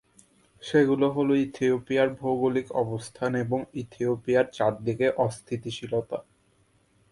সেগুলো 0.63 1.05
হল, 1.11 1.29
ইথিওপিয়ার 1.45 2.09
ভৌগোলিক 2.15 2.67
অবস্থান 2.83 3.31
এবং 3.35 3.59
ইথিওপিয়ার 3.81 4.45
চারদিকে 4.53 5.07
অস্থিতিশীলতা। 5.17 6.19